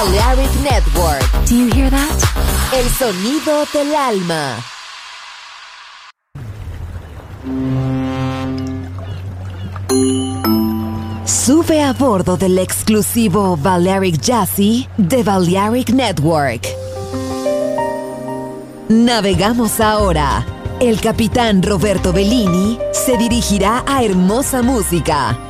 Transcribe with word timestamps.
Balearic 0.00 0.50
Network. 0.62 1.22
Do 1.46 1.54
you 1.54 1.68
hear 1.74 1.90
that? 1.90 2.18
El 2.72 2.88
sonido 2.88 3.66
del 3.70 3.94
alma. 3.94 4.56
Sube 11.26 11.82
a 11.82 11.92
bordo 11.92 12.38
del 12.38 12.58
exclusivo 12.58 13.58
Balearic 13.58 14.18
Jazzy 14.22 14.88
de 14.96 15.22
Balearic 15.22 15.90
Network. 15.90 16.66
Navegamos 18.88 19.80
ahora. 19.80 20.46
El 20.80 20.98
capitán 21.02 21.62
Roberto 21.62 22.14
Bellini 22.14 22.78
se 22.92 23.18
dirigirá 23.18 23.84
a 23.86 24.02
hermosa 24.02 24.62
música. 24.62 25.49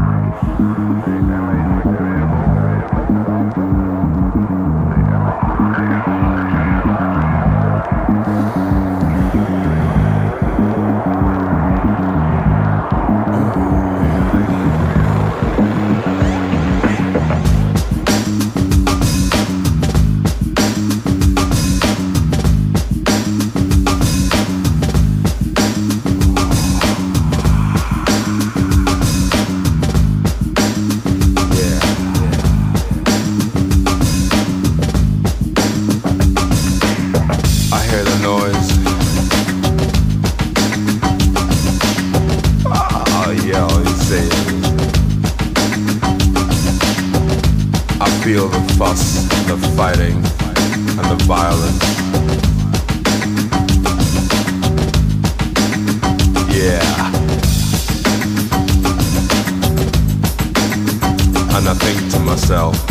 yeah. 56.61 57.07
And 61.57 61.67
I 61.67 61.73
think 61.73 62.11
to 62.11 62.19
myself, 62.19 62.90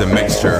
a 0.00 0.06
mixture. 0.06 0.59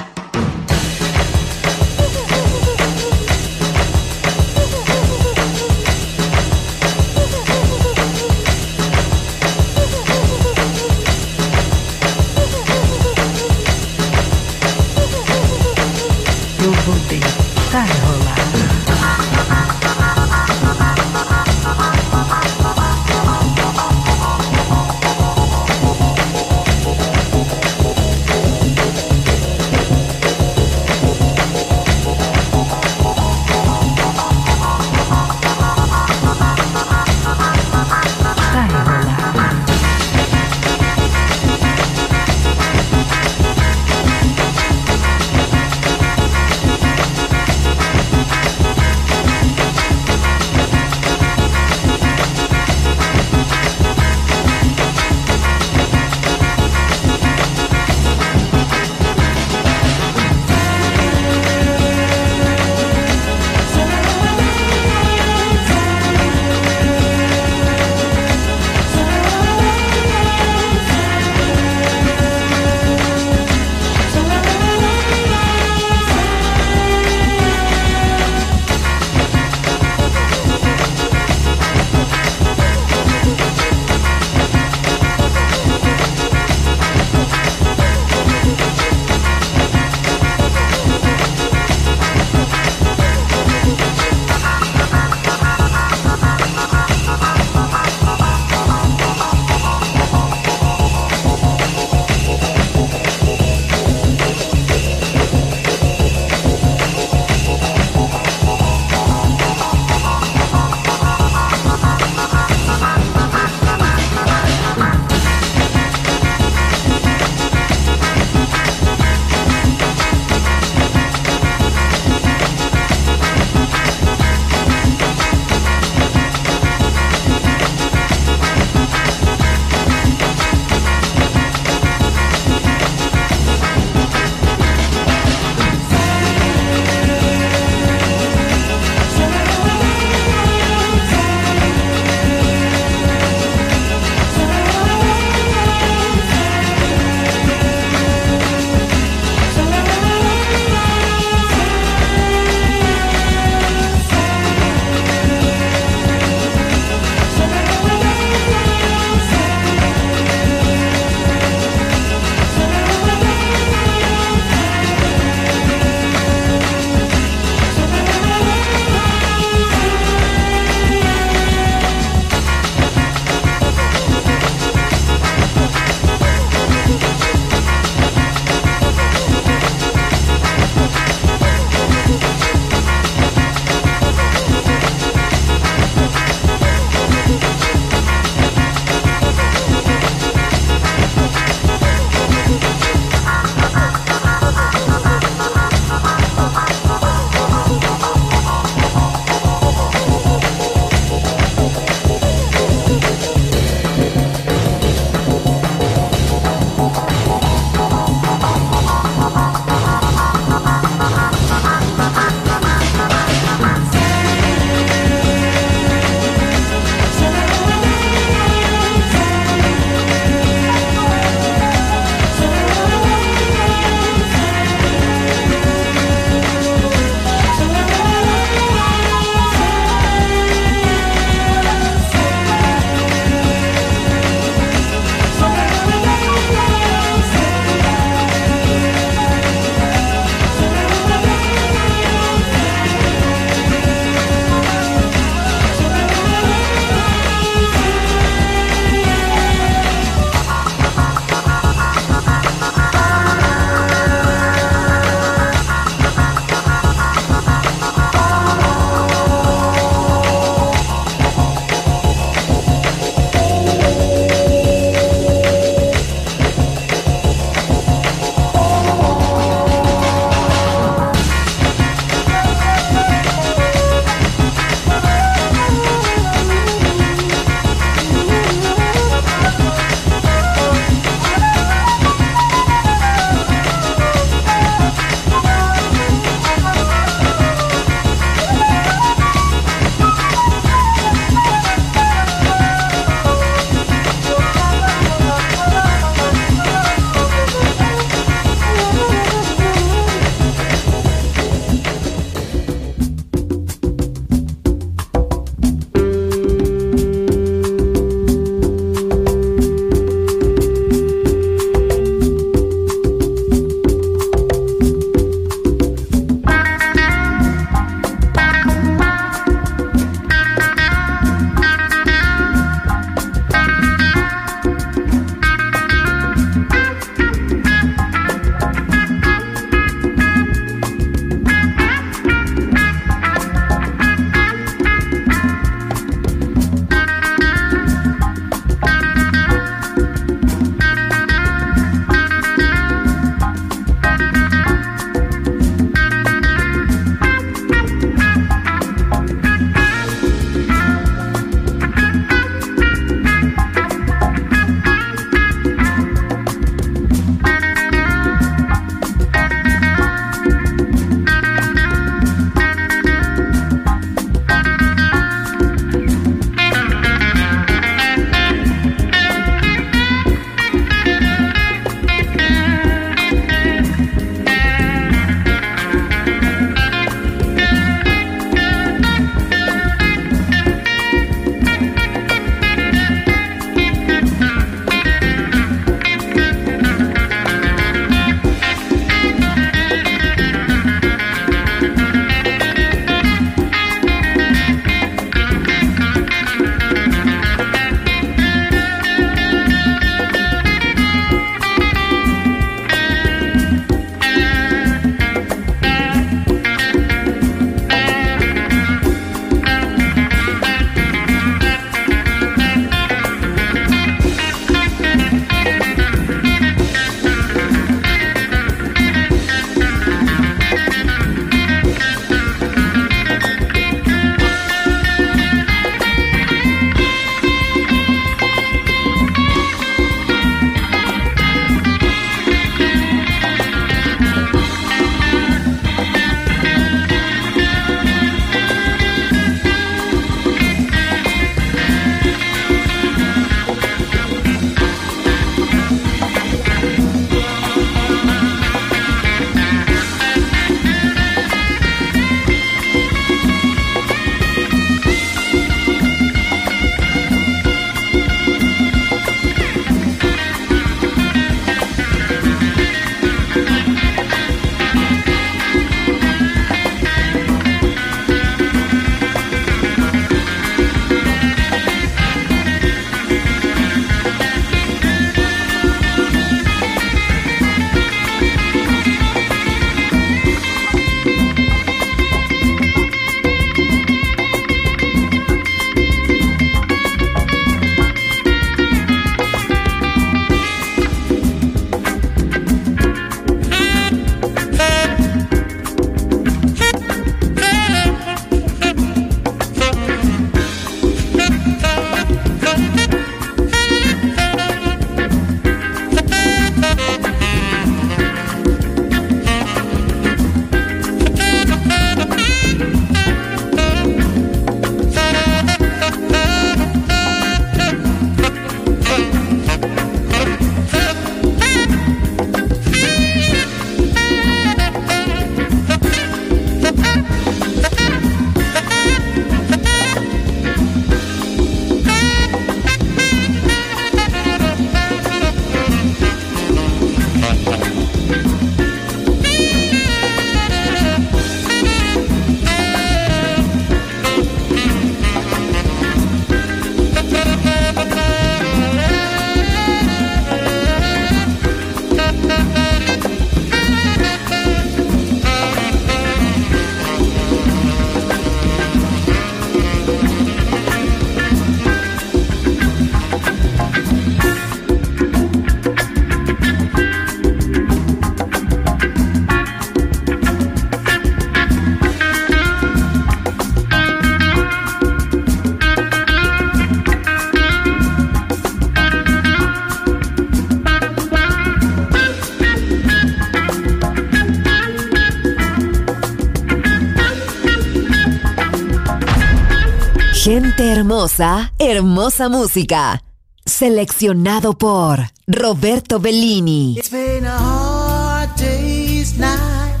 Hermosa, 590.96 591.72
hermosa 591.78 592.48
música. 592.48 593.22
Seleccionado 593.66 594.78
por 594.78 595.18
Roberto 595.46 596.18
Bellini. 596.18 596.94
It's 596.96 597.10
been 597.10 597.44
a 597.44 597.58
hard 597.58 598.48
day's 598.56 599.38
night, 599.38 600.00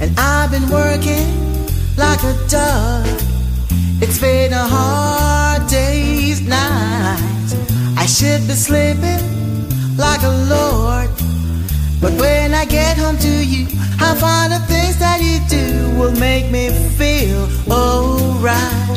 and 0.00 0.18
I've 0.18 0.50
been 0.50 0.66
working 0.70 1.28
like 1.98 2.22
a 2.24 2.32
dog. 2.48 3.04
It's 4.00 4.18
been 4.18 4.54
a 4.54 4.66
hard 4.66 5.68
day's 5.68 6.40
night. 6.40 7.18
I 7.98 8.06
should 8.06 8.46
be 8.46 8.54
sleeping 8.54 9.20
like 9.98 10.22
a 10.22 10.32
lord. 10.48 11.10
But 12.00 12.12
when 12.12 12.54
I 12.54 12.64
get 12.64 12.96
home 12.96 13.18
to 13.18 13.44
you, 13.44 13.66
I 14.00 14.14
find 14.14 14.52
the 14.52 14.60
things 14.68 14.96
that 15.00 15.20
you 15.20 15.38
do 15.50 15.98
will 15.98 16.16
make 16.18 16.50
me 16.50 16.70
feel 16.96 17.46
alright. 17.70 18.87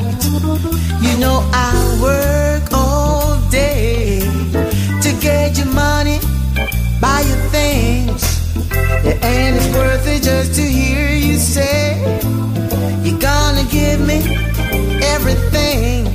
You 1.00 1.18
know 1.18 1.48
I 1.54 2.00
work 2.02 2.72
all 2.74 3.40
day 3.50 4.20
to 5.02 5.12
get 5.22 5.58
your 5.58 5.68
money, 5.68 6.20
buy 7.00 7.22
your 7.22 7.42
things. 7.50 8.22
And 9.24 9.56
it's 9.56 9.68
worth 9.76 10.08
it 10.08 10.24
just 10.24 10.56
to 10.56 10.62
hear 10.62 11.10
you 11.10 11.38
say 11.38 11.98
you're 13.04 13.20
gonna 13.20 13.64
give 13.72 14.00
me 14.02 14.20
everything. 15.16 16.06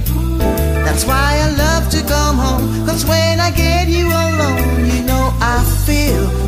That's 0.84 1.04
why 1.04 1.40
I 1.44 1.50
love 1.56 1.90
to 1.90 2.02
come 2.06 2.36
home. 2.36 2.86
Cause 2.86 3.04
when 3.04 3.40
I 3.40 3.50
get 3.50 3.88
you 3.88 4.06
alone, 4.06 4.86
you 4.86 5.02
know 5.02 5.32
I 5.40 5.64
feel 5.86 6.45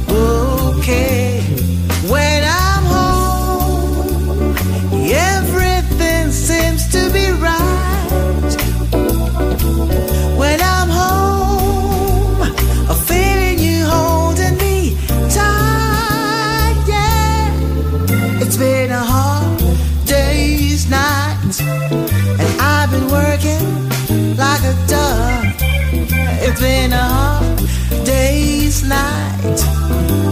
night. 28.88 29.58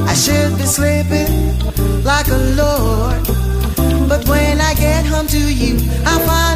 I 0.09 0.15
should 0.15 0.57
be 0.57 0.65
sleeping 0.65 1.33
like 2.03 2.29
a 2.29 2.41
lord. 2.57 3.23
But 4.09 4.27
when 4.29 4.61
I 4.61 4.75
get 4.75 5.05
home 5.05 5.27
to 5.29 5.39
you, 5.39 5.77
I 6.05 6.15
find 6.27 6.56